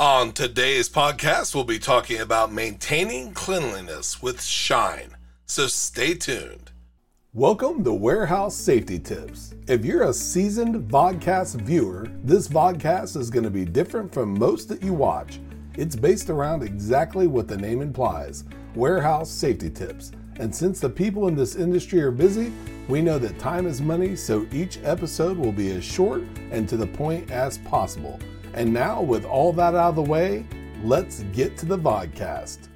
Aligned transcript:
On 0.00 0.30
today's 0.30 0.88
podcast, 0.88 1.56
we'll 1.56 1.64
be 1.64 1.80
talking 1.80 2.20
about 2.20 2.52
maintaining 2.52 3.32
cleanliness 3.32 4.22
with 4.22 4.40
Shine. 4.40 5.16
So 5.44 5.66
stay 5.66 6.14
tuned. 6.14 6.70
Welcome 7.34 7.82
to 7.82 7.92
Warehouse 7.92 8.54
Safety 8.54 9.00
Tips. 9.00 9.56
If 9.66 9.84
you're 9.84 10.04
a 10.04 10.12
seasoned 10.12 10.88
vodcast 10.88 11.60
viewer, 11.62 12.06
this 12.22 12.46
vodcast 12.46 13.16
is 13.16 13.28
going 13.28 13.42
to 13.42 13.50
be 13.50 13.64
different 13.64 14.14
from 14.14 14.38
most 14.38 14.68
that 14.68 14.84
you 14.84 14.94
watch. 14.94 15.40
It's 15.76 15.96
based 15.96 16.30
around 16.30 16.62
exactly 16.62 17.26
what 17.26 17.48
the 17.48 17.56
name 17.56 17.82
implies 17.82 18.44
warehouse 18.76 19.28
safety 19.28 19.68
tips. 19.68 20.12
And 20.36 20.54
since 20.54 20.78
the 20.78 20.90
people 20.90 21.26
in 21.26 21.34
this 21.34 21.56
industry 21.56 22.00
are 22.02 22.12
busy, 22.12 22.52
we 22.86 23.02
know 23.02 23.18
that 23.18 23.40
time 23.40 23.66
is 23.66 23.80
money, 23.80 24.14
so 24.14 24.46
each 24.52 24.78
episode 24.84 25.36
will 25.36 25.50
be 25.50 25.72
as 25.72 25.82
short 25.82 26.22
and 26.52 26.68
to 26.68 26.76
the 26.76 26.86
point 26.86 27.32
as 27.32 27.58
possible. 27.58 28.20
And 28.58 28.74
now, 28.74 29.00
with 29.00 29.24
all 29.24 29.52
that 29.52 29.76
out 29.76 29.90
of 29.90 29.94
the 29.94 30.02
way, 30.02 30.44
let's 30.82 31.22
get 31.32 31.56
to 31.58 31.66
the 31.66 31.78
vodcast. 31.78 32.66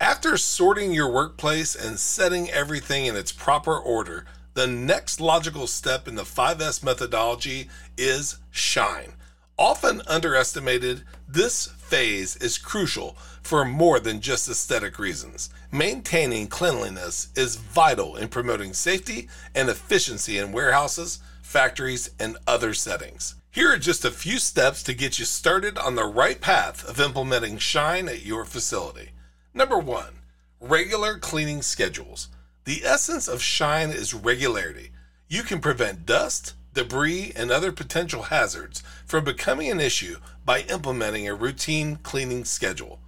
After 0.00 0.36
sorting 0.36 0.92
your 0.92 1.12
workplace 1.12 1.76
and 1.76 1.96
setting 1.96 2.50
everything 2.50 3.06
in 3.06 3.14
its 3.14 3.30
proper 3.30 3.78
order, 3.78 4.24
the 4.54 4.66
next 4.66 5.20
logical 5.20 5.68
step 5.68 6.08
in 6.08 6.16
the 6.16 6.24
5S 6.24 6.82
methodology 6.82 7.68
is 7.96 8.38
shine. 8.50 9.12
Often 9.56 10.02
underestimated, 10.08 11.04
this 11.28 11.66
phase 11.68 12.34
is 12.34 12.58
crucial 12.58 13.16
for 13.42 13.64
more 13.64 14.00
than 14.00 14.20
just 14.20 14.48
aesthetic 14.48 14.98
reasons. 14.98 15.50
Maintaining 15.70 16.48
cleanliness 16.48 17.28
is 17.36 17.54
vital 17.54 18.16
in 18.16 18.26
promoting 18.26 18.72
safety 18.72 19.28
and 19.54 19.68
efficiency 19.68 20.38
in 20.38 20.50
warehouses, 20.50 21.20
factories, 21.50 22.10
and 22.20 22.36
other 22.46 22.72
settings. 22.72 23.34
Here 23.50 23.72
are 23.72 23.76
just 23.76 24.04
a 24.04 24.12
few 24.12 24.38
steps 24.38 24.84
to 24.84 24.94
get 24.94 25.18
you 25.18 25.24
started 25.24 25.76
on 25.78 25.96
the 25.96 26.04
right 26.04 26.40
path 26.40 26.88
of 26.88 27.00
implementing 27.00 27.58
Shine 27.58 28.08
at 28.08 28.24
your 28.24 28.44
facility. 28.44 29.08
Number 29.52 29.76
one, 29.76 30.20
regular 30.60 31.18
cleaning 31.18 31.62
schedules. 31.62 32.28
The 32.66 32.84
essence 32.84 33.26
of 33.26 33.42
Shine 33.42 33.90
is 33.90 34.14
regularity. 34.14 34.92
You 35.26 35.42
can 35.42 35.60
prevent 35.60 36.06
dust, 36.06 36.54
debris, 36.72 37.32
and 37.34 37.50
other 37.50 37.72
potential 37.72 38.22
hazards 38.22 38.84
from 39.04 39.24
becoming 39.24 39.72
an 39.72 39.80
issue 39.80 40.18
by 40.44 40.60
implementing 40.60 41.26
a 41.26 41.34
routine 41.34 41.96
cleaning 41.96 42.44
schedule. 42.44 43.00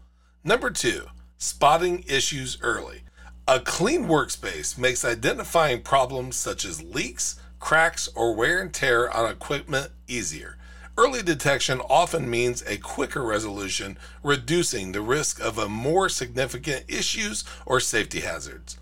Number 0.43 0.71
two, 0.71 1.07
spotting 1.39 2.05
issues 2.09 2.59
early. 2.61 3.03
A 3.47 3.61
clean 3.61 4.07
workspace 4.07 4.77
makes 4.77 5.05
identifying 5.05 5.83
problems 5.83 6.35
such 6.35 6.65
as 6.65 6.83
leaks, 6.83 7.39
cracks, 7.63 8.09
or 8.15 8.35
wear 8.35 8.61
and 8.61 8.75
tear 8.75 9.11
on 9.11 9.31
equipment 9.31 9.93
easier. 10.07 10.59
Early 10.99 11.23
detection 11.23 11.81
often 11.89 12.29
means 12.29 12.63
a 12.63 12.77
quicker 12.77 13.23
resolution, 13.23 13.97
reducing 14.23 14.93
the 14.93 15.01
risk 15.01 15.41
of 15.41 15.57
a 15.57 15.69
more 15.69 16.11
significant 16.11 16.85
issues 16.89 17.45
or 17.65 17.81
safety 17.81 18.21
hazards. 18.21 18.77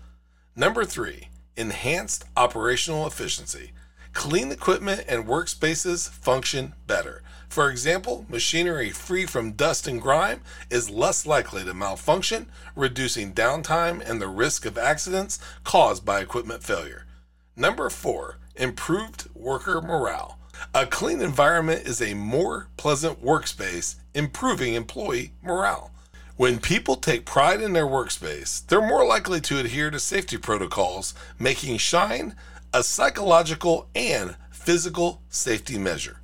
Number 0.55 0.83
three, 0.83 1.29
enhanced 1.55 2.25
operational 2.35 3.07
efficiency. 3.07 3.71
Clean 4.13 4.51
equipment 4.51 5.05
and 5.07 5.25
workspaces 5.25 6.09
function 6.09 6.73
better. 6.87 7.23
For 7.47 7.69
example, 7.69 8.25
machinery 8.27 8.89
free 8.89 9.25
from 9.25 9.53
dust 9.53 9.87
and 9.87 10.01
grime 10.01 10.41
is 10.69 10.89
less 10.89 11.25
likely 11.25 11.63
to 11.63 11.73
malfunction, 11.73 12.47
reducing 12.75 13.33
downtime 13.33 14.01
and 14.09 14.19
the 14.19 14.27
risk 14.27 14.65
of 14.65 14.77
accidents 14.77 15.37
caused 15.63 16.03
by 16.03 16.19
equipment 16.19 16.63
failure. 16.63 17.05
Number 17.55 17.89
four, 17.89 18.37
improved 18.55 19.27
worker 19.33 19.81
morale. 19.81 20.37
A 20.73 20.85
clean 20.85 21.21
environment 21.21 21.87
is 21.87 22.01
a 22.01 22.13
more 22.13 22.67
pleasant 22.77 23.23
workspace, 23.23 23.95
improving 24.13 24.73
employee 24.73 25.33
morale. 25.41 25.91
When 26.37 26.59
people 26.59 26.95
take 26.95 27.25
pride 27.25 27.61
in 27.61 27.73
their 27.73 27.85
workspace, 27.85 28.65
they're 28.67 28.81
more 28.81 29.05
likely 29.05 29.41
to 29.41 29.59
adhere 29.59 29.91
to 29.91 29.99
safety 29.99 30.37
protocols, 30.37 31.13
making 31.37 31.77
Shine 31.77 32.35
a 32.73 32.83
psychological 32.83 33.89
and 33.93 34.35
physical 34.49 35.21
safety 35.29 35.77
measure. 35.77 36.21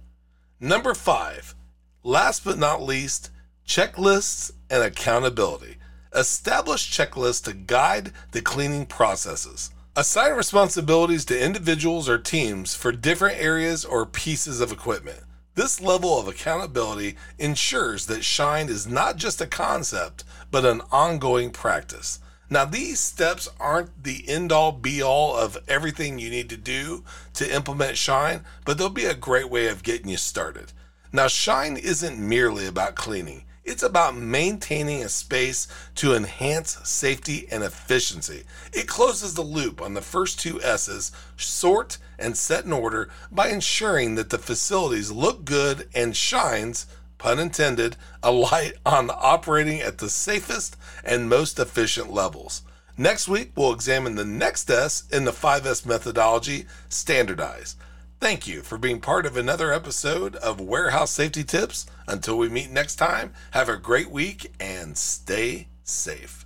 Number 0.59 0.93
five, 0.93 1.55
last 2.03 2.43
but 2.43 2.57
not 2.57 2.81
least, 2.81 3.31
checklists 3.67 4.51
and 4.69 4.81
accountability. 4.81 5.77
Establish 6.15 6.89
checklists 6.89 7.43
to 7.43 7.53
guide 7.53 8.11
the 8.31 8.41
cleaning 8.41 8.85
processes. 8.85 9.71
Assign 9.99 10.33
responsibilities 10.33 11.25
to 11.25 11.43
individuals 11.43 12.07
or 12.07 12.19
teams 12.19 12.75
for 12.75 12.91
different 12.91 13.41
areas 13.41 13.83
or 13.83 14.05
pieces 14.05 14.61
of 14.61 14.71
equipment. 14.71 15.21
This 15.55 15.81
level 15.81 16.19
of 16.19 16.27
accountability 16.27 17.15
ensures 17.39 18.05
that 18.05 18.23
Shine 18.23 18.69
is 18.69 18.85
not 18.85 19.15
just 19.15 19.41
a 19.41 19.47
concept, 19.47 20.23
but 20.51 20.65
an 20.65 20.81
ongoing 20.91 21.49
practice. 21.49 22.19
Now, 22.47 22.63
these 22.63 22.99
steps 22.99 23.49
aren't 23.59 24.03
the 24.03 24.23
end 24.29 24.51
all 24.51 24.71
be 24.71 25.01
all 25.01 25.35
of 25.35 25.57
everything 25.67 26.19
you 26.19 26.29
need 26.29 26.49
to 26.49 26.57
do 26.57 27.03
to 27.33 27.51
implement 27.51 27.97
Shine, 27.97 28.45
but 28.65 28.77
they'll 28.77 28.89
be 28.89 29.05
a 29.05 29.15
great 29.15 29.49
way 29.49 29.65
of 29.65 29.81
getting 29.81 30.09
you 30.09 30.17
started. 30.17 30.73
Now, 31.11 31.27
Shine 31.27 31.75
isn't 31.75 32.19
merely 32.19 32.67
about 32.67 32.93
cleaning, 32.93 33.45
it's 33.67 33.83
about 33.83 34.15
maintaining 34.15 35.03
a 35.03 35.09
space 35.09 35.67
to 35.95 36.15
enhance 36.15 36.79
safety 36.83 37.47
and 37.51 37.63
efficiency. 37.63 38.43
It 38.73 38.87
closes 38.87 39.33
the 39.33 39.41
loop 39.41 39.81
on 39.81 39.93
the 39.93 40.01
first 40.01 40.39
two 40.39 40.61
S's 40.61 41.11
sort 41.35 41.97
and 42.17 42.35
set 42.35 42.65
in 42.65 42.73
order 42.73 43.09
by 43.31 43.49
ensuring 43.49 44.15
that 44.15 44.29
the 44.29 44.37
facilities 44.37 45.11
look 45.11 45.45
good 45.45 45.87
and 45.93 46.15
shines 46.15 46.87
pun 47.17 47.39
intended, 47.39 47.95
a 48.23 48.31
light 48.31 48.73
on 48.85 49.09
operating 49.13 49.81
at 49.81 49.97
the 49.97 50.09
safest 50.09 50.77
and 51.03 51.29
most 51.29 51.59
efficient 51.59 52.11
levels. 52.11 52.61
Next 52.97 53.27
week, 53.27 53.51
we'll 53.55 53.73
examine 53.73 54.15
the 54.15 54.25
next 54.25 54.69
S 54.69 55.03
in 55.11 55.25
the 55.25 55.31
5S 55.31 55.85
methodology, 55.85 56.65
standardize. 56.89 57.75
Thank 58.19 58.47
you 58.47 58.63
for 58.63 58.79
being 58.79 58.99
part 58.99 59.27
of 59.27 59.37
another 59.37 59.71
episode 59.71 60.37
of 60.37 60.59
Warehouse 60.59 61.11
Safety 61.11 61.43
Tips. 61.43 61.85
Until 62.07 62.35
we 62.39 62.49
meet 62.49 62.71
next 62.71 62.95
time, 62.95 63.31
have 63.51 63.69
a 63.69 63.77
great 63.77 64.09
week 64.09 64.51
and 64.59 64.97
stay 64.97 65.67
safe. 65.83 66.43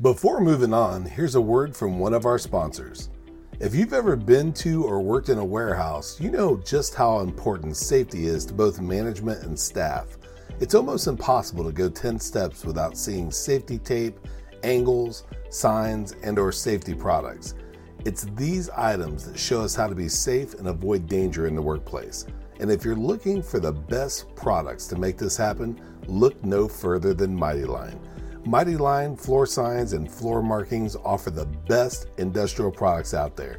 Before 0.00 0.40
moving 0.40 0.72
on, 0.72 1.04
here's 1.04 1.34
a 1.34 1.40
word 1.40 1.76
from 1.76 1.98
one 1.98 2.14
of 2.14 2.24
our 2.24 2.38
sponsors. 2.38 3.10
If 3.58 3.74
you've 3.74 3.94
ever 3.94 4.14
been 4.14 4.52
to 4.54 4.84
or 4.84 5.00
worked 5.00 5.28
in 5.28 5.38
a 5.38 5.44
warehouse, 5.44 6.20
you 6.20 6.30
know 6.30 6.56
just 6.58 6.94
how 6.94 7.18
important 7.18 7.76
safety 7.76 8.26
is 8.26 8.46
to 8.46 8.54
both 8.54 8.80
management 8.80 9.42
and 9.42 9.58
staff. 9.58 10.06
It's 10.60 10.76
almost 10.76 11.08
impossible 11.08 11.64
to 11.64 11.72
go 11.72 11.88
10 11.88 12.20
steps 12.20 12.64
without 12.64 12.96
seeing 12.96 13.32
safety 13.32 13.78
tape, 13.78 14.20
angles, 14.62 15.24
signs, 15.50 16.12
and 16.22 16.38
or 16.38 16.52
safety 16.52 16.94
products. 16.94 17.54
It's 18.04 18.24
these 18.36 18.70
items 18.70 19.24
that 19.24 19.38
show 19.38 19.62
us 19.62 19.74
how 19.74 19.88
to 19.88 19.94
be 19.94 20.08
safe 20.08 20.54
and 20.54 20.68
avoid 20.68 21.08
danger 21.08 21.46
in 21.46 21.56
the 21.56 21.62
workplace. 21.62 22.26
And 22.60 22.70
if 22.70 22.84
you're 22.84 22.96
looking 22.96 23.42
for 23.42 23.58
the 23.58 23.72
best 23.72 24.34
products 24.36 24.86
to 24.88 24.96
make 24.96 25.18
this 25.18 25.36
happen, 25.36 25.80
look 26.06 26.42
no 26.44 26.68
further 26.68 27.12
than 27.12 27.34
Mighty 27.34 27.64
Line. 27.64 28.00
Mighty 28.44 28.76
Line 28.76 29.16
floor 29.16 29.46
signs 29.46 29.92
and 29.94 30.10
floor 30.10 30.42
markings 30.42 30.96
offer 31.04 31.30
the 31.30 31.46
best 31.68 32.06
industrial 32.18 32.70
products 32.70 33.14
out 33.14 33.36
there. 33.36 33.58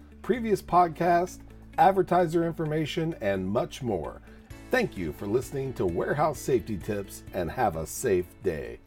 previous 0.21 0.61
podcasts, 0.61 1.39
advertiser 1.77 2.45
information, 2.45 3.15
and 3.21 3.47
much 3.47 3.81
more. 3.81 4.21
Thank 4.69 4.97
you 4.97 5.11
for 5.13 5.25
listening 5.25 5.73
to 5.73 5.85
Warehouse 5.85 6.39
Safety 6.39 6.77
Tips 6.77 7.23
and 7.33 7.51
have 7.51 7.75
a 7.75 7.85
safe 7.85 8.27
day. 8.43 8.79